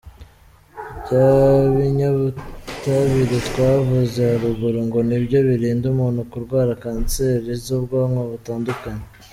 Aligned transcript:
Bya 1.03 1.27
binyabutabire 1.75 3.37
twavuze 3.49 4.19
haruguru 4.29 4.79
ngo 4.87 4.99
nibyo 5.07 5.37
birinda 5.47 5.85
umuntu 5.93 6.21
kurwara 6.31 6.71
kanseri 6.83 7.49
z’ubwoko 7.63 8.19
butandukanye. 8.31 9.05